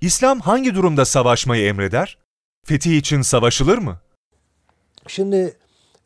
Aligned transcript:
İslam 0.00 0.40
hangi 0.40 0.74
durumda 0.74 1.04
savaşmayı 1.04 1.66
emreder? 1.66 2.18
Fetih 2.66 2.96
için 2.96 3.22
savaşılır 3.22 3.78
mı? 3.78 3.96
Şimdi 5.06 5.56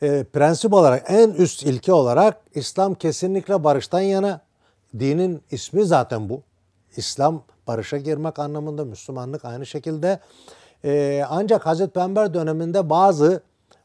e, 0.02 0.24
prensip 0.24 0.72
olarak 0.72 1.04
en 1.08 1.30
üst 1.30 1.62
ilke 1.62 1.92
olarak 1.92 2.40
İslam 2.54 2.94
kesinlikle 2.94 3.64
barıştan 3.64 4.00
yana. 4.00 4.40
Dinin 4.98 5.42
ismi 5.50 5.84
zaten 5.84 6.28
bu. 6.28 6.42
İslam 6.96 7.42
barışa 7.66 7.96
girmek 7.96 8.38
anlamında, 8.38 8.84
Müslümanlık 8.84 9.44
aynı 9.44 9.66
şekilde. 9.66 10.20
E, 10.84 11.24
ancak 11.28 11.66
Hazreti 11.66 11.92
Peygamber 11.92 12.34
döneminde 12.34 12.90
bazı 12.90 13.42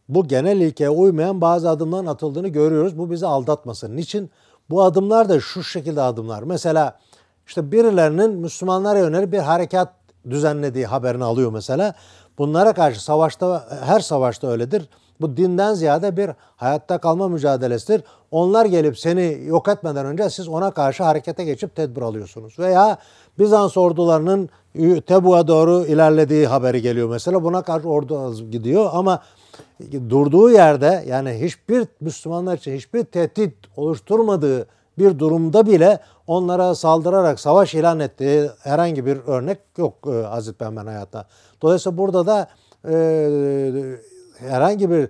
bu 0.10 0.28
genel 0.28 0.62
ilkeye 0.62 0.90
uymayan 0.90 1.42
bazı 1.42 1.70
adımların 1.70 2.06
atıldığını 2.06 2.48
görüyoruz. 2.48 2.98
Bu 2.98 3.12
bizi 3.12 3.28
aldatmasın. 3.28 3.96
Niçin? 3.96 4.32
Bu 4.70 4.84
adımlar 4.84 5.30
da 5.30 5.40
şu 5.40 5.64
şekilde 5.64 6.02
adımlar. 6.02 6.44
Mesela 6.44 7.00
işte 7.48 7.72
birilerinin 7.72 8.32
Müslümanlara 8.32 9.00
yönelik 9.00 9.32
bir 9.32 9.40
harekat 9.40 9.97
düzenlediği 10.30 10.86
haberini 10.86 11.24
alıyor 11.24 11.52
mesela. 11.52 11.94
Bunlara 12.38 12.74
karşı 12.74 13.04
savaşta 13.04 13.68
her 13.86 14.00
savaşta 14.00 14.48
öyledir. 14.48 14.90
Bu 15.22 15.38
dinden 15.38 15.74
ziyade 15.74 16.18
bir 16.18 16.30
hayatta 16.56 16.98
kalma 16.98 17.28
mücadelesidir. 17.28 18.04
Onlar 18.32 18.66
gelip 18.66 19.00
seni 19.00 19.40
yok 19.46 19.68
etmeden 19.68 20.06
önce 20.06 20.30
siz 20.30 20.48
ona 20.48 20.72
karşı 20.72 21.04
harekete 21.04 21.44
geçip 21.44 21.76
tedbir 21.76 22.02
alıyorsunuz. 22.02 22.60
Veya 22.60 22.98
Bizans 23.40 23.78
ordularının 23.78 24.50
Tebu'a 25.08 25.48
doğru 25.48 25.86
ilerlediği 25.86 26.48
haberi 26.48 26.82
geliyor 26.82 27.10
mesela. 27.10 27.44
Buna 27.44 27.62
karşı 27.62 27.90
ordu 27.90 28.34
gidiyor 28.52 28.90
ama 28.94 29.22
durduğu 30.10 30.50
yerde 30.50 31.04
yani 31.08 31.30
hiçbir 31.42 31.88
Müslümanlar 32.02 32.58
için 32.58 32.76
hiçbir 32.76 33.04
tehdit 33.04 33.54
oluşturmadığı 33.78 34.68
bir 35.00 35.20
durumda 35.20 35.66
bile 35.66 36.00
onlara 36.28 36.76
saldırarak 36.76 37.40
savaş 37.40 37.76
ilan 37.76 38.00
ettiği 38.00 38.50
herhangi 38.64 39.06
bir 39.06 39.18
örnek 39.28 39.58
yok 39.78 39.94
e, 40.08 40.10
Hazreti 40.10 40.58
Peygamber 40.58 40.86
hayatta. 40.86 41.26
Dolayısıyla 41.62 41.98
burada 41.98 42.26
da 42.26 42.48
e, 42.90 43.98
herhangi 44.40 44.92
bir 44.92 45.10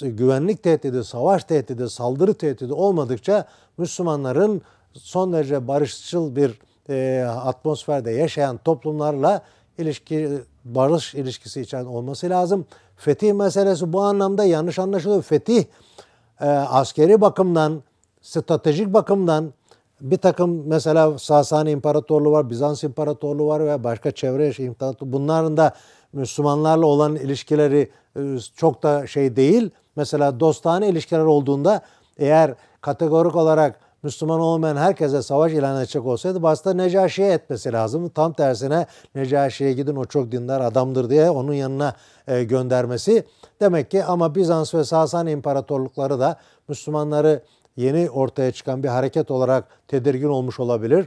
güvenlik 0.00 0.62
tehdidi, 0.62 1.04
savaş 1.04 1.44
tehdidi, 1.44 1.90
saldırı 1.90 2.34
tehdidi 2.34 2.72
olmadıkça 2.72 3.44
Müslümanların 3.78 4.62
son 4.94 5.32
derece 5.32 5.68
barışçıl 5.68 6.36
bir 6.36 6.58
e, 6.88 7.24
atmosferde 7.24 8.10
yaşayan 8.10 8.56
toplumlarla 8.56 9.42
ilişki, 9.78 10.28
barış 10.64 11.14
ilişkisi 11.14 11.60
için 11.60 11.76
olması 11.76 12.30
lazım. 12.30 12.66
Fetih 12.96 13.32
meselesi 13.32 13.92
bu 13.92 14.02
anlamda 14.02 14.44
yanlış 14.44 14.78
anlaşılıyor. 14.78 15.22
Fetih 15.22 15.64
e, 16.40 16.46
askeri 16.48 17.20
bakımdan, 17.20 17.82
stratejik 18.22 18.94
bakımdan 18.94 19.52
bir 20.00 20.18
takım 20.18 20.66
mesela 20.66 21.18
Sasani 21.18 21.70
İmparatorluğu 21.70 22.32
var, 22.32 22.50
Bizans 22.50 22.84
İmparatorluğu 22.84 23.46
var 23.46 23.66
ve 23.66 23.84
başka 23.84 24.10
çevre 24.10 24.64
imparatorluğu. 24.64 25.12
Bunların 25.12 25.56
da 25.56 25.74
Müslümanlarla 26.12 26.86
olan 26.86 27.16
ilişkileri 27.16 27.90
e, 28.16 28.20
çok 28.56 28.82
da 28.82 29.06
şey 29.06 29.36
değil. 29.36 29.70
Mesela 29.96 30.40
dostane 30.40 30.88
ilişkiler 30.88 31.20
olduğunda 31.20 31.80
eğer 32.18 32.54
kategorik 32.80 33.36
olarak 33.36 33.80
Müslüman 34.02 34.40
olmayan 34.40 34.76
herkese 34.76 35.22
savaş 35.22 35.52
ilan 35.52 35.76
edecek 35.76 36.06
olsaydı 36.06 36.42
başta 36.42 36.74
Necaşi'ye 36.74 37.32
etmesi 37.32 37.72
lazım. 37.72 38.08
Tam 38.08 38.32
tersine 38.32 38.86
Necaşi'ye 39.14 39.72
gidin 39.72 39.96
o 39.96 40.04
çok 40.04 40.32
dindar 40.32 40.60
adamdır 40.60 41.10
diye 41.10 41.30
onun 41.30 41.52
yanına 41.52 41.94
e, 42.28 42.44
göndermesi. 42.44 43.24
Demek 43.60 43.90
ki 43.90 44.04
ama 44.04 44.34
Bizans 44.34 44.74
ve 44.74 44.84
Sasani 44.84 45.30
imparatorlukları 45.30 46.20
da 46.20 46.36
Müslümanları 46.68 47.42
yeni 47.76 48.10
ortaya 48.10 48.52
çıkan 48.52 48.82
bir 48.82 48.88
hareket 48.88 49.30
olarak 49.30 49.64
tedirgin 49.88 50.28
olmuş 50.28 50.60
olabilir. 50.60 51.06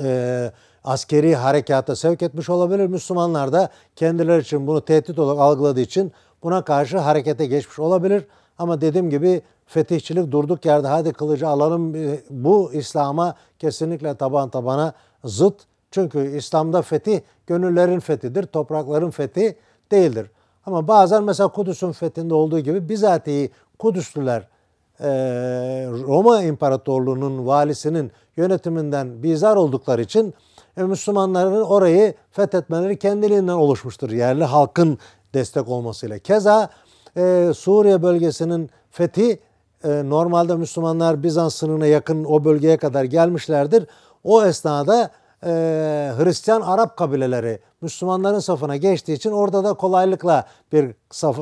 Ee, 0.00 0.52
askeri 0.84 1.36
harekata 1.36 1.96
sevk 1.96 2.22
etmiş 2.22 2.50
olabilir. 2.50 2.86
Müslümanlar 2.86 3.52
da 3.52 3.68
kendileri 3.96 4.42
için 4.42 4.66
bunu 4.66 4.84
tehdit 4.84 5.18
olarak 5.18 5.40
algıladığı 5.40 5.80
için 5.80 6.12
buna 6.42 6.64
karşı 6.64 6.98
harekete 6.98 7.46
geçmiş 7.46 7.78
olabilir. 7.78 8.24
Ama 8.58 8.80
dediğim 8.80 9.10
gibi 9.10 9.42
fetihçilik 9.66 10.30
durduk 10.30 10.64
yerde 10.64 10.88
hadi 10.88 11.12
kılıcı 11.12 11.48
alalım 11.48 11.94
bu 12.30 12.72
İslam'a 12.72 13.34
kesinlikle 13.58 14.14
taban 14.14 14.48
tabana 14.48 14.92
zıt. 15.24 15.54
Çünkü 15.90 16.36
İslam'da 16.36 16.82
fetih 16.82 17.20
gönüllerin 17.46 18.00
fethidir, 18.00 18.46
toprakların 18.46 19.10
fethi 19.10 19.56
değildir. 19.90 20.30
Ama 20.66 20.88
bazen 20.88 21.24
mesela 21.24 21.48
Kudüs'ün 21.48 21.92
fethinde 21.92 22.34
olduğu 22.34 22.58
gibi 22.60 22.88
bizatihi 22.88 23.50
Kudüslüler 23.78 24.48
Roma 26.06 26.42
İmparatorluğu'nun 26.42 27.46
valisinin 27.46 28.12
yönetiminden 28.36 29.22
bizar 29.22 29.56
oldukları 29.56 30.02
için 30.02 30.34
Müslümanların 30.76 31.62
orayı 31.62 32.14
fethetmeleri 32.30 32.98
kendiliğinden 32.98 33.52
oluşmuştur. 33.52 34.10
Yerli 34.10 34.44
halkın 34.44 34.98
destek 35.34 35.68
olmasıyla. 35.68 36.18
Keza 36.18 36.68
Suriye 37.54 38.02
bölgesinin 38.02 38.70
fethi 38.90 39.40
e, 39.84 39.88
normalde 40.10 40.56
Müslümanlar 40.56 41.22
Bizans 41.22 41.54
sınırına 41.54 41.86
yakın 41.86 42.24
o 42.24 42.44
bölgeye 42.44 42.76
kadar 42.76 43.04
gelmişlerdir. 43.04 43.86
O 44.24 44.44
esnada 44.44 45.10
e, 45.44 45.48
Hristiyan 46.18 46.60
Arap 46.60 46.96
kabileleri 46.96 47.60
Müslümanların 47.80 48.38
safına 48.38 48.76
geçtiği 48.76 49.12
için 49.12 49.30
orada 49.30 49.64
da 49.64 49.74
kolaylıkla 49.74 50.46
bir 50.72 50.94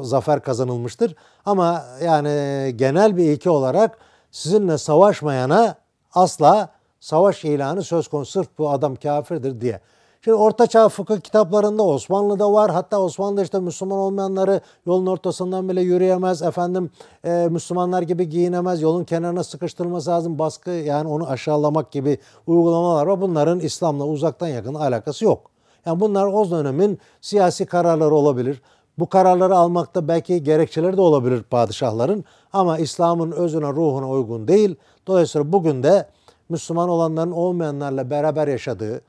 zafer 0.03 0.43
kazanılmıştır. 0.43 1.15
Ama 1.47 1.85
yani 2.05 2.29
genel 2.77 3.17
bir 3.17 3.25
ilke 3.25 3.51
olarak 3.51 3.99
sizinle 4.31 4.79
savaşmayana 4.79 5.75
asla 6.15 6.69
savaş 7.01 7.45
ilanı 7.45 7.83
söz 7.83 8.09
konusu 8.09 8.33
sırf 8.33 8.49
bu 8.59 8.71
adam 8.71 8.97
kafirdir 8.97 9.61
diye. 9.61 9.81
Şimdi 10.25 10.35
Orta 10.35 10.67
Çağ 10.67 10.89
fıkıh 10.89 11.21
kitaplarında 11.21 11.83
Osmanlı'da 11.83 12.53
var. 12.53 12.71
Hatta 12.71 13.01
Osmanlı'da 13.01 13.43
işte 13.43 13.61
Müslüman 13.61 13.99
olmayanları 13.99 14.61
yolun 14.87 15.07
ortasından 15.07 15.69
bile 15.69 15.81
yürüyemez. 15.81 16.43
Efendim 16.43 16.91
e, 17.25 17.49
Müslümanlar 17.51 18.03
gibi 18.03 18.29
giyinemez. 18.29 18.83
Yolun 18.83 19.05
kenarına 19.05 19.45
sıkıştırılması 19.45 20.11
lazım. 20.11 20.39
Baskı 20.39 20.71
yani 20.71 21.09
onu 21.09 21.29
aşağılamak 21.29 21.93
gibi 21.93 22.19
uygulamalar 22.47 23.07
var. 23.07 23.21
Bunların 23.21 23.61
İslam'la 23.61 24.07
uzaktan 24.07 24.49
yakın 24.49 24.75
alakası 24.75 25.25
yok. 25.25 25.51
Yani 25.87 26.01
bunlar 26.01 26.27
o 26.27 26.51
dönemin 26.51 26.99
siyasi 27.21 27.67
kararları 27.67 28.15
olabilir. 28.15 28.63
Bu 28.99 29.09
kararları 29.09 29.57
almakta 29.57 30.09
belki 30.09 30.43
gerekçeleri 30.43 30.97
de 30.97 31.01
olabilir 31.01 31.43
padişahların 31.43 32.25
ama 32.53 32.79
İslam'ın 32.79 33.33
özüne, 33.33 33.69
ruhuna 33.69 34.09
uygun 34.11 34.49
değil. 34.49 34.77
Dolayısıyla 35.07 35.53
bugün 35.53 35.83
de 35.83 36.09
Müslüman 36.49 36.89
olanların 36.89 37.31
olmayanlarla 37.31 38.11
beraber 38.11 38.49
yaşadığı, 38.49 39.01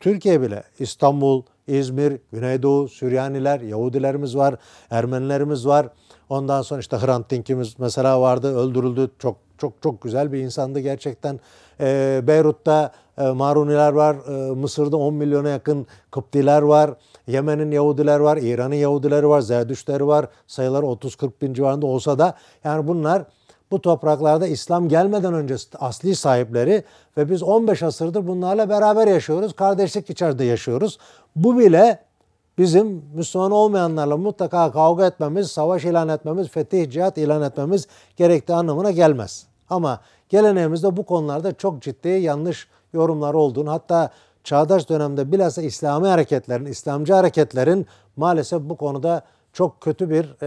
Türkiye 0.00 0.42
bile 0.42 0.62
İstanbul, 0.78 1.42
İzmir, 1.66 2.18
Güneydoğu, 2.32 2.88
Süryaniler, 2.88 3.60
Yahudilerimiz 3.60 4.36
var, 4.36 4.54
Ermenilerimiz 4.90 5.66
var. 5.66 5.88
Ondan 6.28 6.62
sonra 6.62 6.80
işte 6.80 6.96
Hrant 6.96 7.30
Dink'imiz 7.30 7.78
mesela 7.78 8.20
vardı, 8.20 8.56
öldürüldü. 8.56 9.10
Çok 9.18 9.36
çok 9.58 9.82
çok 9.82 10.02
güzel 10.02 10.32
bir 10.32 10.38
insandı 10.38 10.80
gerçekten. 10.80 11.40
E, 11.80 12.20
Beyrut'ta 12.26 12.92
e, 13.18 13.22
Maruniler 13.28 13.92
var, 13.92 14.16
e, 14.28 14.50
Mısır'da 14.54 14.96
10 14.96 15.14
milyona 15.14 15.48
yakın 15.48 15.86
Kıptiler 16.10 16.62
var, 16.62 16.90
Yemen'in 17.26 17.70
Yahudiler 17.70 18.20
var, 18.20 18.36
İran'ın 18.36 18.74
Yahudileri 18.74 19.28
var, 19.28 19.40
Zerdüştleri 19.40 20.06
var. 20.06 20.26
Sayılar 20.46 20.82
30-40 20.82 21.30
bin 21.42 21.54
civarında 21.54 21.86
olsa 21.86 22.18
da 22.18 22.34
yani 22.64 22.88
bunlar 22.88 23.24
bu 23.70 23.82
topraklarda 23.82 24.46
İslam 24.46 24.88
gelmeden 24.88 25.34
önce 25.34 25.56
asli 25.78 26.16
sahipleri 26.16 26.84
ve 27.16 27.30
biz 27.30 27.42
15 27.42 27.82
asırdır 27.82 28.26
bunlarla 28.26 28.68
beraber 28.68 29.06
yaşıyoruz. 29.06 29.52
Kardeşlik 29.52 30.10
içerisinde 30.10 30.44
yaşıyoruz. 30.44 30.98
Bu 31.36 31.58
bile 31.58 31.98
bizim 32.58 33.04
Müslüman 33.14 33.50
olmayanlarla 33.50 34.16
mutlaka 34.16 34.72
kavga 34.72 35.06
etmemiz, 35.06 35.50
savaş 35.50 35.84
ilan 35.84 36.08
etmemiz, 36.08 36.48
fetih, 36.48 36.90
cihat 36.90 37.18
ilan 37.18 37.42
etmemiz 37.42 37.86
gerektiği 38.16 38.54
anlamına 38.54 38.90
gelmez. 38.90 39.46
Ama 39.70 40.00
geleneğimizde 40.28 40.96
bu 40.96 41.02
konularda 41.02 41.52
çok 41.52 41.82
ciddi 41.82 42.08
yanlış 42.08 42.68
yorumlar 42.92 43.34
olduğunu 43.34 43.70
hatta 43.70 44.10
çağdaş 44.44 44.88
dönemde 44.88 45.32
bilhassa 45.32 45.62
İslami 45.62 46.08
hareketlerin, 46.08 46.66
İslamcı 46.66 47.12
hareketlerin 47.12 47.86
maalesef 48.16 48.62
bu 48.62 48.76
konuda 48.76 49.22
çok 49.52 49.80
kötü 49.80 50.10
bir 50.10 50.42
e, 50.42 50.46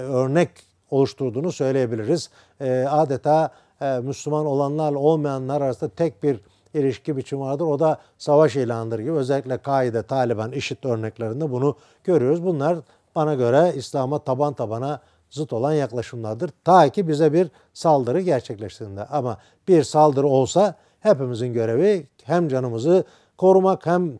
örnek 0.00 0.71
oluşturduğunu 0.92 1.52
söyleyebiliriz. 1.52 2.30
E, 2.60 2.86
adeta 2.90 3.50
e, 3.80 3.98
Müslüman 3.98 4.46
olanlarla 4.46 4.98
olmayanlar 4.98 5.60
arasında 5.60 5.90
tek 5.90 6.22
bir 6.22 6.40
ilişki 6.74 7.16
biçimi 7.16 7.40
vardır. 7.40 7.64
O 7.64 7.78
da 7.78 7.98
savaş 8.18 8.56
ilanıdır 8.56 8.98
gibi. 8.98 9.12
Özellikle 9.12 9.58
Kaide, 9.58 10.02
Taliban, 10.02 10.52
IŞİD 10.52 10.84
örneklerinde 10.84 11.52
bunu 11.52 11.76
görüyoruz. 12.04 12.44
Bunlar 12.44 12.78
bana 13.14 13.34
göre 13.34 13.72
İslam'a 13.76 14.18
taban 14.18 14.54
tabana 14.54 15.00
zıt 15.30 15.52
olan 15.52 15.72
yaklaşımlardır. 15.72 16.50
Ta 16.64 16.88
ki 16.88 17.08
bize 17.08 17.32
bir 17.32 17.50
saldırı 17.74 18.20
gerçekleştiğinde. 18.20 19.04
Ama 19.04 19.38
bir 19.68 19.82
saldırı 19.82 20.26
olsa 20.26 20.74
hepimizin 21.00 21.52
görevi 21.52 22.06
hem 22.24 22.48
canımızı 22.48 23.04
korumak 23.38 23.86
hem 23.86 24.18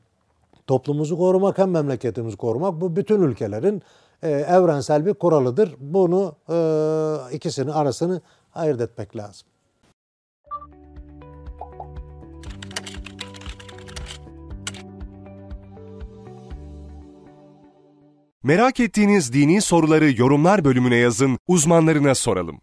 toplumumuzu 0.66 1.18
korumak 1.18 1.58
hem 1.58 1.70
memleketimizi 1.70 2.36
korumak. 2.36 2.80
Bu 2.80 2.96
bütün 2.96 3.22
ülkelerin 3.22 3.82
e, 4.22 4.30
evrensel 4.30 5.06
bir 5.06 5.14
kuralıdır. 5.14 5.74
Bunu 5.78 6.36
e, 6.48 6.56
ikisini 7.36 7.72
arasını 7.72 8.20
ayırt 8.54 8.80
etmek 8.80 9.16
lazım. 9.16 9.48
Merak 18.42 18.80
ettiğiniz 18.80 19.32
dini 19.32 19.60
soruları 19.60 20.20
yorumlar 20.20 20.64
bölümüne 20.64 20.96
yazın, 20.96 21.38
uzmanlarına 21.48 22.14
soralım. 22.14 22.60